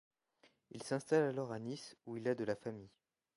[0.71, 2.89] Il s'installe alors à Nice où il a de la famille.